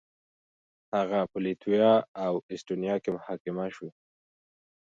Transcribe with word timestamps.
هغه 0.95 1.19
په 1.31 1.37
لتويا 1.43 1.93
او 2.25 2.33
اېسټونيا 2.51 2.95
کې 3.03 3.09
محاکمه 3.15 3.65
شو. 3.75 3.87